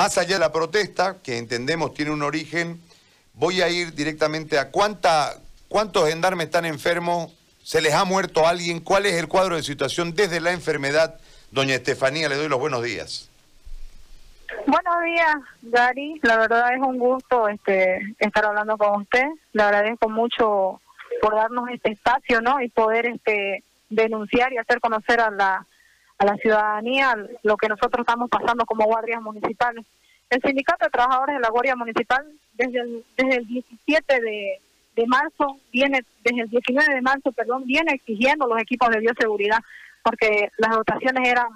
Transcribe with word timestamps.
Más 0.00 0.16
allá 0.16 0.36
de 0.36 0.40
la 0.40 0.50
protesta, 0.50 1.18
que 1.22 1.36
entendemos 1.36 1.92
tiene 1.92 2.10
un 2.10 2.22
origen, 2.22 2.80
voy 3.34 3.60
a 3.60 3.68
ir 3.68 3.94
directamente 3.94 4.58
a 4.58 4.70
cuánta, 4.70 5.34
cuántos 5.68 6.08
gendarmes 6.08 6.46
están 6.46 6.64
enfermos, 6.64 7.30
se 7.62 7.82
les 7.82 7.92
ha 7.92 8.06
muerto 8.06 8.46
alguien, 8.46 8.80
cuál 8.80 9.04
es 9.04 9.16
el 9.16 9.28
cuadro 9.28 9.56
de 9.56 9.62
situación 9.62 10.14
desde 10.14 10.40
la 10.40 10.52
enfermedad. 10.52 11.20
Doña 11.50 11.74
Estefanía, 11.74 12.30
le 12.30 12.36
doy 12.36 12.48
los 12.48 12.58
buenos 12.58 12.82
días. 12.82 13.28
Buenos 14.66 15.02
días, 15.04 15.36
Gary. 15.60 16.18
La 16.22 16.38
verdad 16.38 16.72
es 16.72 16.80
un 16.80 16.98
gusto 16.98 17.46
este, 17.48 18.00
estar 18.20 18.46
hablando 18.46 18.78
con 18.78 19.02
usted. 19.02 19.26
Le 19.52 19.62
agradezco 19.62 20.08
mucho 20.08 20.80
por 21.20 21.34
darnos 21.34 21.68
este 21.68 21.92
espacio, 21.92 22.40
¿no? 22.40 22.62
Y 22.62 22.70
poder 22.70 23.04
este, 23.04 23.62
denunciar 23.90 24.50
y 24.54 24.56
hacer 24.56 24.80
conocer 24.80 25.20
a 25.20 25.30
la 25.30 25.66
a 26.20 26.26
la 26.26 26.36
ciudadanía 26.36 27.16
lo 27.42 27.56
que 27.56 27.68
nosotros 27.68 28.04
estamos 28.06 28.28
pasando 28.28 28.66
como 28.66 28.84
guardias 28.84 29.22
municipales. 29.22 29.86
El 30.28 30.42
Sindicato 30.42 30.84
de 30.84 30.90
Trabajadores 30.90 31.36
de 31.36 31.40
la 31.40 31.48
Guardia 31.48 31.74
Municipal 31.74 32.24
desde 32.52 32.78
el, 32.78 33.04
desde 33.16 33.36
el 33.36 33.46
17 33.46 34.20
de, 34.20 34.60
de 34.96 35.06
marzo 35.06 35.56
viene, 35.72 36.04
desde 36.22 36.42
el 36.42 36.50
19 36.50 36.94
de 36.94 37.00
marzo, 37.00 37.32
perdón, 37.32 37.64
viene 37.64 37.94
exigiendo 37.94 38.46
los 38.46 38.60
equipos 38.60 38.90
de 38.90 39.00
bioseguridad 39.00 39.60
porque 40.02 40.50
las 40.58 40.76
dotaciones 40.76 41.26
eran 41.26 41.48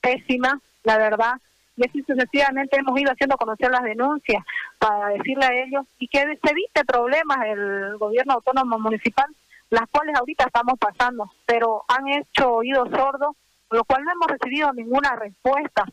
pésimas, 0.00 0.54
la 0.82 0.96
verdad, 0.96 1.34
y 1.76 1.86
así 1.86 2.02
sucesivamente 2.02 2.78
hemos 2.78 2.98
ido 2.98 3.12
haciendo 3.12 3.36
conocer 3.36 3.70
las 3.70 3.82
denuncias 3.82 4.42
para 4.78 5.08
decirle 5.08 5.44
a 5.44 5.62
ellos 5.62 5.86
y 5.98 6.08
que 6.08 6.20
se 6.20 6.50
evite 6.50 6.86
problemas 6.86 7.38
el 7.46 7.98
gobierno 7.98 8.34
autónomo 8.34 8.78
municipal, 8.78 9.26
las 9.68 9.88
cuales 9.90 10.16
ahorita 10.16 10.44
estamos 10.44 10.78
pasando, 10.78 11.30
pero 11.44 11.84
han 11.86 12.08
hecho 12.08 12.54
oídos 12.54 12.88
sordos 12.90 13.36
lo 13.70 13.84
cual 13.84 14.04
no 14.04 14.12
hemos 14.12 14.28
recibido 14.28 14.72
ninguna 14.72 15.16
respuesta. 15.16 15.84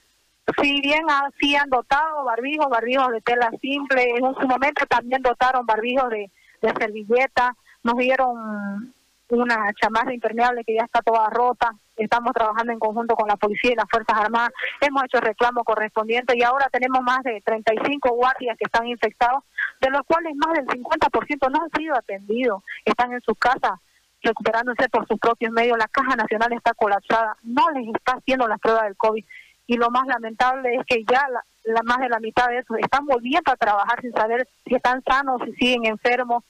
Si 0.62 0.82
bien 0.82 1.04
así 1.10 1.56
han 1.56 1.70
dotado 1.70 2.24
barbijos, 2.24 2.70
barbijos 2.70 3.12
de 3.12 3.22
tela 3.22 3.52
simple, 3.62 4.16
en 4.16 4.34
su 4.36 4.48
momento 4.48 4.86
también 4.86 5.22
dotaron 5.22 5.66
barbijos 5.66 6.10
de, 6.10 6.32
de 6.62 6.74
servilleta, 6.80 7.56
nos 7.84 7.98
dieron 7.98 8.94
una 9.30 9.74
chamarra 9.74 10.14
impermeable 10.14 10.64
que 10.64 10.76
ya 10.76 10.86
está 10.86 11.02
toda 11.02 11.30
rota, 11.30 11.76
estamos 11.98 12.34
trabajando 12.34 12.72
en 12.72 12.80
conjunto 12.80 13.16
con 13.16 13.28
la 13.28 13.36
policía 13.36 13.74
y 13.74 13.76
las 13.76 13.90
Fuerzas 13.90 14.18
Armadas, 14.18 14.54
hemos 14.80 15.04
hecho 15.04 15.20
reclamo 15.20 15.66
correspondiente 15.66 16.38
y 16.38 16.44
ahora 16.44 16.70
tenemos 16.72 17.02
más 17.02 17.24
de 17.24 17.42
35 17.42 18.10
guardias 18.12 18.58
que 18.58 18.66
están 18.66 18.88
infectados, 18.88 19.44
de 19.82 19.90
los 19.90 20.02
cuales 20.04 20.34
más 20.36 20.54
del 20.54 20.68
50% 20.68 21.52
no 21.52 21.62
han 21.62 21.72
sido 21.72 21.96
atendidos, 21.96 22.64
están 22.86 23.12
en 23.12 23.22
sus 23.22 23.38
casas 23.38 23.80
recuperándose 24.22 24.90
por 24.90 25.08
sus 25.08 25.20
propios 25.20 25.52
medios. 25.52 25.78
La 25.78 25.88
Caja 25.88 26.16
Nacional 26.16 26.54
está 26.54 26.74
colapsada, 26.74 27.38
no 27.44 27.70
les 27.72 27.88
está 27.88 28.14
haciendo 28.14 28.48
las 28.48 28.60
pruebas 28.60 28.84
del 28.84 28.98
COVID. 28.98 29.24
Y 29.68 29.76
lo 29.76 29.90
más 29.90 30.08
lamentable 30.08 30.76
es 30.76 30.86
que 30.86 31.04
ya 31.04 31.28
la, 31.66 31.84
más 31.84 31.98
de 32.00 32.10
la 32.10 32.20
mitad 32.20 32.48
de 32.48 32.60
esos 32.60 32.78
están 32.80 33.06
volviendo 33.06 33.52
a 33.52 33.58
trabajar 33.58 34.02
sin 34.02 34.14
saber 34.14 34.48
si 34.66 34.76
están 34.76 35.04
sanos, 35.04 35.42
si 35.46 35.52
siguen 35.54 35.86
enfermos. 35.86 36.44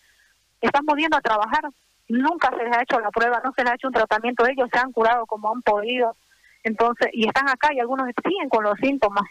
Están 0.62 0.86
volviendo 0.86 1.18
a 1.18 1.22
trabajar. 1.22 1.64
Nunca 2.08 2.50
se 2.52 2.64
les 2.64 2.78
ha 2.78 2.84
hecho 2.84 3.00
la 3.00 3.10
prueba, 3.10 3.42
no 3.44 3.52
se 3.54 3.64
les 3.64 3.72
ha 3.72 3.76
hecho 3.76 3.88
un 3.88 3.94
tratamiento. 3.94 4.46
Ellos 4.46 4.70
se 4.72 4.80
han 4.80 4.92
curado 4.92 5.26
como 5.26 5.52
han 5.52 5.62
podido. 5.64 6.16
Entonces, 6.64 7.10
y 7.14 7.28
están 7.28 7.50
acá 7.50 7.74
y 7.74 7.80
algunos 7.80 8.08
siguen 8.24 8.50
con 8.50 8.64
los 8.64 8.78
síntomas. 8.80 9.24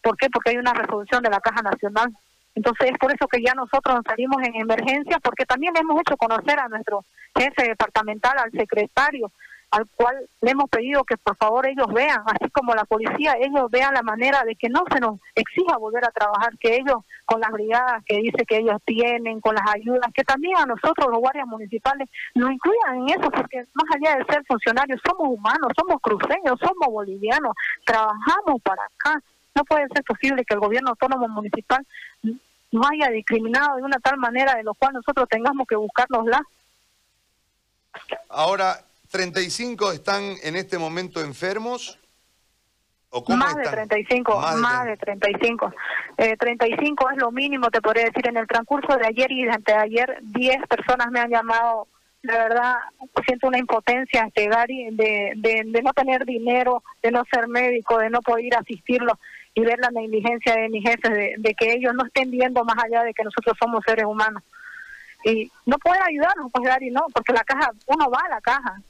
¿Por 0.00 0.16
qué? 0.16 0.30
Porque 0.30 0.50
hay 0.50 0.58
una 0.58 0.72
resolución 0.72 1.22
de 1.22 1.30
la 1.30 1.40
Caja 1.40 1.62
Nacional. 1.62 2.12
Entonces 2.54 2.90
es 2.90 2.98
por 2.98 3.12
eso 3.14 3.26
que 3.28 3.42
ya 3.42 3.54
nosotros 3.54 4.00
salimos 4.06 4.42
en 4.42 4.56
emergencia, 4.56 5.18
porque 5.22 5.46
también 5.46 5.74
hemos 5.76 6.00
hecho 6.00 6.16
conocer 6.16 6.58
a 6.58 6.68
nuestro 6.68 7.04
jefe 7.34 7.68
departamental, 7.68 8.38
al 8.38 8.52
secretario, 8.52 9.32
al 9.72 9.86
cual 9.96 10.14
le 10.42 10.50
hemos 10.50 10.68
pedido 10.68 11.02
que 11.02 11.16
por 11.16 11.34
favor 11.36 11.66
ellos 11.66 11.86
vean, 11.94 12.22
así 12.26 12.50
como 12.50 12.74
la 12.74 12.84
policía, 12.84 13.36
ellos 13.40 13.70
vean 13.70 13.94
la 13.94 14.02
manera 14.02 14.42
de 14.44 14.54
que 14.54 14.68
no 14.68 14.84
se 14.92 15.00
nos 15.00 15.18
exija 15.34 15.78
volver 15.78 16.04
a 16.04 16.10
trabajar, 16.10 16.58
que 16.58 16.76
ellos 16.76 16.96
con 17.24 17.40
las 17.40 17.50
brigadas 17.50 18.04
que 18.04 18.18
dice 18.18 18.44
que 18.46 18.58
ellos 18.58 18.76
tienen, 18.84 19.40
con 19.40 19.54
las 19.54 19.64
ayudas, 19.74 20.12
que 20.12 20.24
también 20.24 20.58
a 20.58 20.66
nosotros 20.66 21.08
los 21.10 21.20
guardias 21.20 21.46
municipales 21.46 22.06
nos 22.34 22.52
incluyan 22.52 22.96
en 22.96 23.18
eso, 23.18 23.30
porque 23.30 23.64
más 23.72 23.86
allá 23.96 24.18
de 24.18 24.24
ser 24.26 24.44
funcionarios, 24.44 25.00
somos 25.06 25.28
humanos, 25.28 25.72
somos 25.74 26.02
cruceños, 26.02 26.60
somos 26.60 26.88
bolivianos, 26.92 27.54
trabajamos 27.86 28.60
para 28.62 28.82
acá. 28.84 29.22
No 29.54 29.64
puede 29.64 29.86
ser 29.94 30.02
posible 30.04 30.44
que 30.44 30.54
el 30.54 30.60
gobierno 30.60 30.90
autónomo 30.90 31.28
municipal 31.28 31.86
no 32.72 32.82
haya 32.90 33.10
discriminado 33.10 33.76
de 33.76 33.82
una 33.82 33.98
tal 33.98 34.16
manera 34.16 34.54
de 34.54 34.62
lo 34.62 34.74
cual 34.74 34.94
nosotros 34.94 35.28
tengamos 35.28 35.66
que 35.68 35.76
buscárnosla. 35.76 36.40
Ahora, 38.30 38.78
¿35 39.12 39.92
están 39.92 40.22
en 40.42 40.56
este 40.56 40.78
momento 40.78 41.20
enfermos? 41.20 41.98
¿O 43.14 43.22
más 43.36 43.54
de 43.56 43.64
35, 43.64 44.40
más, 44.56 44.86
de, 44.86 44.96
35. 44.96 45.74
Eh, 46.16 46.34
35 46.38 47.10
es 47.10 47.18
lo 47.18 47.30
mínimo, 47.30 47.70
te 47.70 47.82
podría 47.82 48.04
decir. 48.04 48.26
En 48.26 48.38
el 48.38 48.46
transcurso 48.46 48.96
de 48.96 49.06
ayer 49.06 49.30
y 49.30 49.44
de 49.44 49.50
anteayer, 49.50 50.18
10 50.22 50.66
personas 50.66 51.08
me 51.10 51.20
han 51.20 51.28
llamado. 51.28 51.88
La 52.22 52.38
verdad, 52.38 52.74
siento 53.26 53.48
una 53.48 53.58
impotencia, 53.58 54.30
de, 54.34 55.32
de, 55.34 55.62
de 55.66 55.82
no 55.82 55.92
tener 55.92 56.24
dinero, 56.24 56.82
de 57.02 57.10
no 57.10 57.22
ser 57.30 57.48
médico, 57.48 57.98
de 57.98 58.08
no 58.08 58.22
poder 58.22 58.56
asistirlo 58.56 59.18
y 59.54 59.60
ver 59.60 59.78
la 59.78 59.90
negligencia 59.90 60.54
de 60.54 60.68
mis 60.68 60.82
jefes, 60.82 61.10
de, 61.38 61.54
que 61.54 61.72
ellos 61.74 61.94
no 61.94 62.06
estén 62.06 62.30
viendo 62.30 62.64
más 62.64 62.76
allá 62.82 63.02
de 63.02 63.12
que 63.12 63.24
nosotros 63.24 63.56
somos 63.60 63.82
seres 63.86 64.06
humanos. 64.06 64.42
Y 65.24 65.50
no 65.66 65.78
pueden 65.78 66.02
ayudarnos, 66.02 66.50
pues 66.50 66.66
Gary, 66.66 66.90
no, 66.90 67.06
porque 67.12 67.32
la 67.32 67.44
caja, 67.44 67.70
uno 67.86 68.10
va 68.10 68.20
a 68.26 68.30
la 68.30 68.40
caja, 68.40 68.80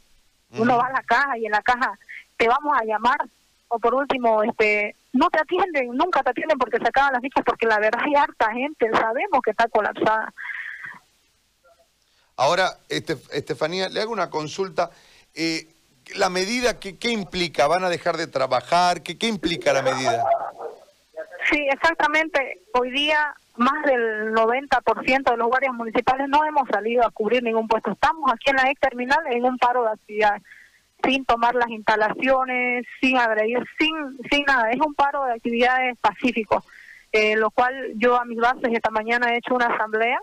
uno 0.52 0.76
va 0.76 0.86
a 0.86 0.92
la 0.92 1.02
caja 1.02 1.36
y 1.38 1.46
en 1.46 1.52
la 1.52 1.62
caja 1.62 1.98
te 2.36 2.46
vamos 2.46 2.76
a 2.78 2.84
llamar, 2.84 3.18
o 3.68 3.78
por 3.78 3.94
último, 3.94 4.42
este 4.42 4.94
no 5.12 5.28
te 5.30 5.40
atienden, 5.40 5.94
nunca 5.94 6.22
te 6.22 6.30
atienden 6.30 6.58
porque 6.58 6.78
se 6.78 6.88
acaban 6.88 7.12
las 7.12 7.22
fichas, 7.22 7.44
porque 7.44 7.66
la 7.66 7.78
verdad 7.78 8.00
hay 8.04 8.14
harta 8.14 8.50
gente, 8.52 8.90
sabemos 8.90 9.40
que 9.44 9.50
está 9.50 9.68
colapsada. 9.68 10.32
Ahora, 12.36 12.78
este, 12.88 13.16
Estefanía, 13.32 13.88
le 13.88 14.00
hago 14.00 14.12
una 14.12 14.30
consulta. 14.30 14.90
Eh, 15.34 15.68
¿La 16.16 16.30
medida 16.30 16.80
qué, 16.80 16.98
qué 16.98 17.10
implica? 17.10 17.66
¿Van 17.66 17.84
a 17.84 17.90
dejar 17.90 18.16
de 18.16 18.26
trabajar? 18.26 19.02
¿Qué, 19.02 19.18
¿Qué 19.18 19.28
implica 19.28 19.72
la 19.72 19.82
medida? 19.82 20.24
Sí, 21.52 21.68
exactamente. 21.70 22.62
Hoy 22.72 22.90
día 22.90 23.34
más 23.56 23.84
del 23.84 24.32
90% 24.32 25.30
de 25.30 25.36
los 25.36 25.48
guardias 25.48 25.74
municipales 25.74 26.26
no 26.26 26.42
hemos 26.46 26.66
salido 26.66 27.06
a 27.06 27.10
cubrir 27.10 27.42
ningún 27.42 27.68
puesto. 27.68 27.92
Estamos 27.92 28.32
aquí 28.32 28.48
en 28.48 28.56
la 28.56 28.70
ex 28.70 28.80
terminal 28.80 29.18
en 29.30 29.44
un 29.44 29.58
paro 29.58 29.82
de 29.82 29.90
actividades, 29.90 30.42
sin 31.04 31.26
tomar 31.26 31.54
las 31.54 31.68
instalaciones, 31.68 32.86
sin 33.02 33.18
agredir, 33.18 33.58
sin, 33.78 33.94
sin 34.30 34.44
nada. 34.46 34.70
Es 34.70 34.80
un 34.80 34.94
paro 34.94 35.26
de 35.26 35.34
actividades 35.34 35.98
pacíficos, 35.98 36.64
eh, 37.12 37.36
lo 37.36 37.50
cual 37.50 37.92
yo 37.96 38.18
a 38.18 38.24
mis 38.24 38.38
bases 38.38 38.72
esta 38.72 38.90
mañana 38.90 39.34
he 39.34 39.36
hecho 39.36 39.54
una 39.54 39.66
asamblea, 39.66 40.18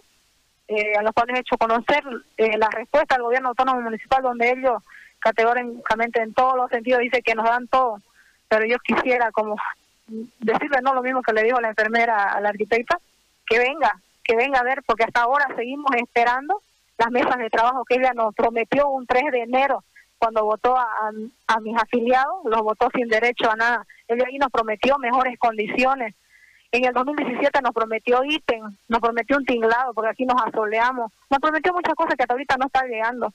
eh, 0.68 0.96
a 0.98 1.04
los 1.04 1.12
cuales 1.14 1.36
he 1.36 1.42
hecho 1.42 1.60
conocer 1.60 2.04
eh, 2.38 2.58
la 2.58 2.70
respuesta 2.70 3.16
del 3.16 3.26
gobierno 3.26 3.50
autónomo 3.50 3.82
municipal, 3.82 4.24
donde 4.24 4.50
ellos 4.50 4.82
categóricamente 5.20 6.24
en 6.24 6.34
todos 6.34 6.56
los 6.56 6.72
sentidos 6.72 7.02
dice 7.02 7.22
que 7.22 7.36
nos 7.36 7.46
dan 7.46 7.68
todo, 7.68 8.00
pero 8.48 8.66
yo 8.66 8.80
quisiera 8.80 9.32
como 9.32 9.58
decirle 10.40 10.80
no 10.82 10.94
lo 10.94 11.02
mismo 11.02 11.22
que 11.22 11.34
le 11.34 11.44
dijo 11.44 11.60
la 11.60 11.70
enfermera 11.70 12.34
a 12.34 12.42
la 12.42 12.50
arquitecta, 12.50 13.00
que 13.46 13.60
venga, 13.60 14.00
que 14.24 14.36
venga 14.36 14.60
a 14.60 14.64
ver, 14.64 14.84
porque 14.86 15.04
hasta 15.04 15.22
ahora 15.22 15.48
seguimos 15.56 15.92
esperando 15.96 16.62
las 16.98 17.12
mesas 17.12 17.38
de 17.38 17.50
trabajo 17.50 17.86
que 17.86 17.96
ella 17.96 18.14
nos 18.14 18.36
prometió 18.36 18.90
un 18.90 19.06
3 19.06 19.32
de 19.32 19.42
enero 19.42 19.84
cuando 20.18 20.44
votó 20.44 20.78
a, 20.78 21.12
a 21.48 21.60
mis 21.62 21.78
afiliados, 21.78 22.44
los 22.44 22.62
votó 22.62 22.90
sin 22.94 23.08
derecho 23.08 23.50
a 23.50 23.56
nada. 23.56 23.86
Ella 24.08 24.26
ahí 24.28 24.38
nos 24.38 24.52
prometió 24.52 24.98
mejores 24.98 25.40
condiciones. 25.40 26.14
En 26.72 26.86
el 26.86 26.94
2017 26.94 27.62
nos 27.62 27.74
prometió 27.74 28.22
ítem, 28.26 28.62
nos 28.90 29.00
prometió 29.00 29.38
un 29.38 29.46
tinglado, 29.46 29.94
porque 29.94 30.12
aquí 30.12 30.26
nos 30.26 30.40
asoleamos. 30.44 31.12
Nos 31.30 31.40
prometió 31.40 31.74
muchas 31.74 31.96
cosas 31.96 32.16
que 32.16 32.24
hasta 32.24 32.34
ahorita 32.34 32.58
no 32.58 32.66
está 32.66 32.86
llegando. 32.86 33.34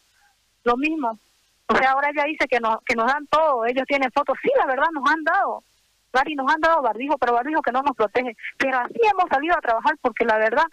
Lo 0.63 0.77
mismo. 0.77 1.19
O 1.67 1.77
sea, 1.77 1.93
ahora 1.93 2.11
ella 2.11 2.25
dice 2.25 2.47
que 2.47 2.61
nos, 2.61 2.83
que 2.85 2.95
nos 2.95 3.07
dan 3.07 3.27
todo, 3.29 3.65
ellos 3.65 3.87
tienen 3.89 4.13
fotos. 4.13 4.37
Sí, 4.43 4.51
la 4.57 4.67
verdad, 4.67 4.87
nos 4.93 5.11
han 5.11 5.25
dado 5.25 5.65
y 6.27 6.35
nos 6.35 6.53
han 6.53 6.61
dado 6.61 6.83
barbijo, 6.83 7.19
pero 7.19 7.35
barbijo 7.35 7.63
que 7.63 7.73
no 7.73 7.83
nos 7.83 7.97
protege. 7.97 8.37
Pero 8.59 8.79
así 8.79 9.01
hemos 9.11 9.29
salido 9.31 9.57
a 9.57 9.61
trabajar 9.61 9.97
porque 10.01 10.25
la 10.25 10.39
verdad, 10.39 10.65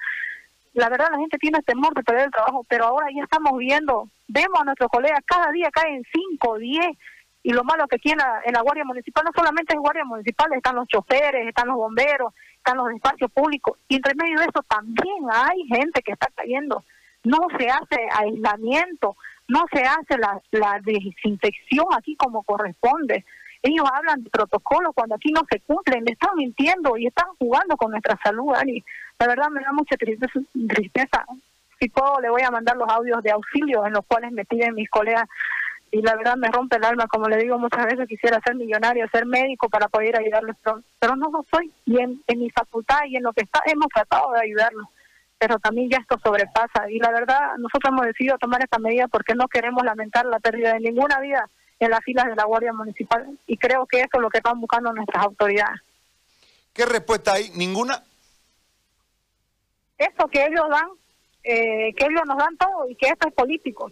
la 0.74 0.90
verdad 0.90 1.10
la 1.12 1.18
gente 1.18 1.38
tiene 1.38 1.62
temor 1.64 1.94
de 1.94 2.04
perder 2.04 2.26
el 2.26 2.32
trabajo, 2.32 2.66
pero 2.70 2.86
ahora 2.86 3.08
ya 3.14 3.24
estamos 3.24 3.58
viendo, 3.58 4.08
vemos 4.28 4.60
a 4.60 4.66
nuestros 4.66 4.90
colegas, 4.90 5.20
cada 5.26 5.52
día 5.52 5.70
caen 5.72 6.04
5, 6.40 6.58
10, 6.58 6.98
y 7.44 7.54
lo 7.54 7.64
malo 7.64 7.88
que 7.88 7.96
aquí 7.96 8.12
en 8.12 8.20
la, 8.20 8.62
Guardia 8.62 8.86
Municipal 8.86 9.24
no 9.26 9.32
solamente 9.36 9.74
es 9.74 9.80
Guardia 9.80 10.06
Municipal, 10.06 10.54
están 10.54 10.76
los 10.76 10.88
choferes, 10.88 11.48
están 11.48 11.68
los 11.68 11.78
bomberos, 11.78 12.34
están 12.56 12.78
los 12.78 12.92
espacios 12.92 13.32
públicos, 13.32 13.78
y 13.88 13.96
entre 13.96 14.14
medio 14.16 14.40
de 14.40 14.46
eso 14.46 14.64
también 14.68 15.26
hay 15.34 15.64
gente 15.68 16.02
que 16.04 16.12
está 16.12 16.28
cayendo. 16.36 16.84
No 17.24 17.38
se 17.58 17.68
hace 17.68 18.08
aislamiento, 18.16 19.16
no 19.48 19.66
se 19.72 19.84
hace 19.84 20.18
la 20.52 20.80
desinfección 20.84 21.86
aquí 21.96 22.16
como 22.16 22.44
corresponde. 22.44 23.26
Ellos 23.64 23.86
hablan 23.94 24.24
de 24.24 24.30
protocolo 24.30 24.92
cuando 24.94 25.16
aquí 25.16 25.32
no 25.32 25.42
se 25.50 25.60
cumplen, 25.60 26.04
le 26.04 26.14
están 26.14 26.36
mintiendo 26.36 26.98
y 26.98 27.08
están 27.08 27.28
jugando 27.38 27.78
con 27.78 27.92
nuestra 27.92 28.18
salud, 28.24 28.54
Ari. 28.56 28.84
La 29.20 29.28
verdad 29.28 29.50
me 29.50 29.62
da 29.62 29.72
mucha 29.72 29.96
tristeza. 29.98 31.26
Si 31.80 31.90
puedo, 31.90 32.20
le 32.22 32.30
voy 32.30 32.42
a 32.42 32.52
mandar 32.52 32.76
los 32.78 32.90
audios 32.90 33.22
de 33.22 33.32
auxilio 33.32 33.86
en 33.86 33.94
los 33.94 34.06
cuales 34.06 34.32
me 34.32 34.46
piden 34.46 34.74
mis 34.74 34.90
colegas 34.90 35.28
y 35.92 36.02
la 36.02 36.16
verdad 36.16 36.38
me 36.38 36.48
rompe 36.48 36.78
el 36.78 36.86
alma, 36.86 37.06
como 37.08 37.28
le 37.28 37.38
digo 37.38 37.60
muchas 37.60 37.86
veces, 37.86 38.08
quisiera 38.08 38.40
ser 38.46 38.56
millonario, 38.56 39.08
ser 39.12 39.26
médico 39.26 39.68
para 39.70 39.90
poder 39.90 40.18
ayudarles, 40.18 40.56
pero, 41.00 41.16
no 41.18 41.30
lo 41.30 41.46
soy. 41.52 41.70
Y 41.86 42.00
en, 42.00 42.22
mi 42.38 42.50
facultad 42.50 43.02
y 43.08 43.18
en 43.18 43.24
lo 43.24 43.34
que 43.34 43.44
está, 43.44 43.62
hemos 43.66 43.88
tratado 43.90 44.32
de 44.32 44.42
ayudarlos, 44.42 44.88
pero 45.38 45.60
también 45.60 45.90
ya 45.90 45.98
esto 45.98 46.18
sobrepasa. 46.24 46.90
Y 46.90 46.98
la 47.00 47.12
verdad, 47.12 47.58
nosotros 47.58 47.92
hemos 47.92 48.06
decidido 48.06 48.38
tomar 48.38 48.64
esta 48.64 48.80
medida 48.80 49.10
porque 49.10 49.36
no 49.36 49.50
queremos 49.50 49.84
lamentar 49.84 50.26
la 50.26 50.40
pérdida 50.40 50.74
de 50.74 50.80
ninguna 50.80 51.20
vida 51.20 51.50
en 51.86 51.92
las 51.92 52.04
filas 52.04 52.26
de 52.28 52.36
la 52.36 52.46
Guardia 52.46 52.74
Municipal. 52.74 53.38
Y 53.48 53.58
creo 53.58 53.86
que 53.86 54.00
eso 54.00 54.10
es 54.14 54.22
lo 54.22 54.30
que 54.30 54.38
están 54.38 54.60
buscando 54.60 54.94
nuestras 54.94 55.24
autoridades. 55.24 55.82
¿Qué 56.74 56.86
respuesta 56.86 57.34
hay? 57.34 57.50
¿Ninguna? 57.56 58.04
Eso 59.98 60.28
que 60.28 60.46
ellos 60.46 60.66
dan, 60.70 60.90
eh, 61.44 61.94
que 61.96 62.06
ellos 62.06 62.24
nos 62.26 62.38
dan 62.38 62.58
todo 62.58 62.90
y 62.90 62.96
que 62.96 63.08
esto 63.08 63.28
es 63.28 63.34
político. 63.34 63.92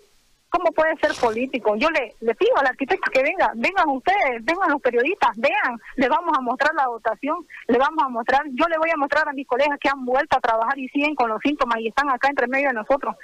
¿Cómo 0.49 0.71
puede 0.71 0.97
ser 0.97 1.13
político? 1.13 1.75
Yo 1.75 1.89
le, 1.91 2.15
le 2.21 2.33
pido 2.33 2.57
al 2.57 2.65
arquitecto 2.65 3.11
que 3.11 3.21
venga, 3.21 3.51
vengan 3.53 3.87
ustedes, 3.89 4.43
vengan 4.43 4.71
los 4.71 4.81
periodistas, 4.81 5.29
vean, 5.37 5.79
le 5.95 6.09
vamos 6.09 6.35
a 6.35 6.41
mostrar 6.41 6.73
la 6.73 6.87
votación, 6.87 7.45
le 7.67 7.77
vamos 7.77 8.03
a 8.03 8.09
mostrar, 8.09 8.41
yo 8.53 8.65
le 8.67 8.79
voy 8.79 8.89
a 8.89 8.97
mostrar 8.97 9.29
a 9.29 9.33
mis 9.33 9.45
colegas 9.45 9.77
que 9.79 9.89
han 9.89 10.03
vuelto 10.03 10.37
a 10.37 10.41
trabajar 10.41 10.79
y 10.79 10.89
siguen 10.89 11.13
con 11.13 11.29
los 11.29 11.39
síntomas 11.43 11.79
y 11.79 11.89
están 11.89 12.09
acá 12.09 12.29
entre 12.29 12.47
medio 12.47 12.69
de 12.69 12.73
nosotros. 12.73 13.15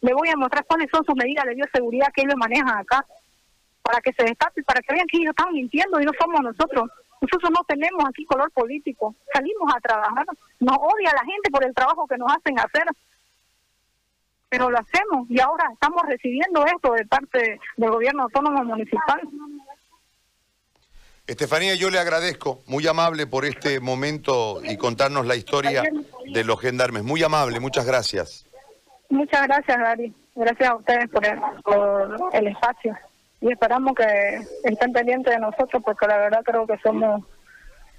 Le 0.00 0.12
voy 0.12 0.28
a 0.30 0.36
mostrar 0.36 0.64
cuáles 0.64 0.88
son 0.90 1.04
sus 1.04 1.14
medidas 1.14 1.44
de 1.44 1.54
bioseguridad 1.54 2.12
que 2.12 2.22
ellos 2.22 2.34
manejan 2.36 2.76
acá, 2.76 3.06
para 3.82 4.00
que 4.00 4.12
se 4.12 4.24
destape, 4.24 4.62
para 4.62 4.80
que 4.80 4.94
vean 4.94 5.06
que 5.06 5.18
ellos 5.18 5.34
están 5.36 5.52
mintiendo 5.52 6.00
y 6.00 6.04
no 6.04 6.12
somos 6.18 6.40
nosotros. 6.40 6.90
Nosotros 7.20 7.50
no 7.52 7.64
tenemos 7.68 8.04
aquí 8.08 8.24
color 8.24 8.50
político, 8.50 9.14
salimos 9.32 9.72
a 9.74 9.80
trabajar, 9.80 10.26
nos 10.58 10.76
odia 10.76 11.12
la 11.12 11.24
gente 11.24 11.50
por 11.52 11.64
el 11.64 11.74
trabajo 11.74 12.06
que 12.06 12.18
nos 12.18 12.32
hacen 12.32 12.58
hacer 12.58 12.84
pero 14.52 14.68
lo 14.68 14.78
hacemos 14.78 15.30
y 15.30 15.40
ahora 15.40 15.64
estamos 15.72 16.02
recibiendo 16.06 16.66
esto 16.66 16.92
de 16.92 17.06
parte 17.06 17.58
del 17.78 17.90
gobierno 17.90 18.24
autónomo 18.24 18.62
municipal. 18.62 19.22
Estefanía, 21.26 21.74
yo 21.74 21.88
le 21.88 21.98
agradezco, 21.98 22.60
muy 22.66 22.86
amable 22.86 23.26
por 23.26 23.46
este 23.46 23.80
momento 23.80 24.60
y 24.62 24.76
contarnos 24.76 25.24
la 25.24 25.36
historia 25.36 25.84
de 26.26 26.44
los 26.44 26.60
gendarmes. 26.60 27.02
Muy 27.02 27.22
amable, 27.22 27.60
muchas 27.60 27.86
gracias. 27.86 28.44
Muchas 29.08 29.46
gracias, 29.46 29.78
Gary. 29.78 30.12
Gracias 30.34 30.68
a 30.68 30.76
ustedes 30.76 31.08
por 31.08 31.24
el, 31.24 31.40
por 31.64 32.18
el 32.34 32.48
espacio. 32.48 32.94
Y 33.42 33.50
esperamos 33.50 33.94
que 33.94 34.40
estén 34.62 34.92
pendientes 34.92 35.34
de 35.34 35.40
nosotros 35.40 35.82
porque 35.84 36.06
la 36.06 36.16
verdad 36.16 36.42
creo 36.44 36.64
que 36.64 36.78
somos 36.78 37.24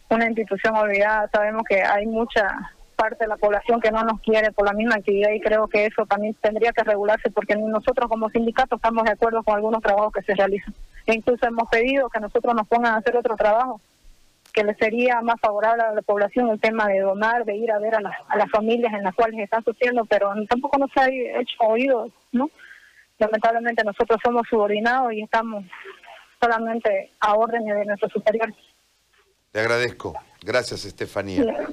una 0.10 0.28
institución 0.28 0.76
olvidada. 0.76 1.30
Sabemos 1.34 1.64
que 1.68 1.84
hay 1.84 2.06
mucha 2.06 2.72
parte 2.96 3.26
de 3.26 3.28
la 3.28 3.36
población 3.36 3.82
que 3.82 3.92
no 3.92 4.04
nos 4.04 4.22
quiere 4.22 4.54
por 4.54 4.66
la 4.66 4.74
misma 4.74 4.96
actividad 4.96 5.32
y 5.32 5.42
creo 5.42 5.68
que 5.68 5.86
eso 5.86 6.06
también 6.06 6.34
tendría 6.36 6.72
que 6.72 6.84
regularse 6.84 7.30
porque 7.30 7.58
nosotros 7.58 8.10
como 8.10 8.30
sindicato 8.30 8.78
estamos 8.78 9.04
de 9.04 9.12
acuerdo 9.12 9.44
con 9.44 9.56
algunos 9.56 9.82
trabajos 9.82 10.14
que 10.14 10.22
se 10.22 10.34
realizan. 10.34 10.74
E 11.06 11.14
incluso 11.14 11.46
hemos 11.46 11.68
pedido 11.70 12.10
que 12.10 12.22
nosotros 12.22 12.56
nos 12.56 12.68
pongan 12.68 12.94
a 12.94 12.98
hacer 12.98 13.18
otro 13.18 13.36
trabajo 13.36 13.82
que 14.54 14.64
le 14.64 14.76
sería 14.76 15.20
más 15.22 15.42
favorable 15.42 15.84
a 15.84 15.94
la 15.94 16.02
población 16.04 16.50
el 16.52 16.62
tema 16.62 16.88
de 16.88 17.02
donar, 17.02 17.44
de 17.44 17.58
ir 17.58 17.70
a 17.72 17.80
ver 17.80 17.96
a 17.96 18.02
las, 18.02 18.16
a 18.30 18.38
las 18.38 18.50
familias 18.50 18.94
en 18.94 19.04
las 19.04 19.16
cuales 19.16 19.40
están 19.40 19.64
sufriendo, 19.64 20.06
pero 20.06 20.32
tampoco 20.48 20.78
nos 20.78 20.92
ha 20.96 21.08
hecho 21.10 21.58
oídos, 21.60 22.12
¿no? 22.32 22.50
Lamentablemente 23.24 23.86
nosotros 23.86 24.20
somos 24.22 24.46
subordinados 24.50 25.14
y 25.14 25.22
estamos 25.22 25.64
solamente 26.42 27.14
a 27.22 27.36
órdenes 27.36 27.74
de 27.74 27.86
nuestros 27.86 28.12
superiores. 28.12 28.56
Le 29.54 29.62
agradezco. 29.62 30.14
Gracias, 30.42 30.84
Estefanía. 30.84 31.42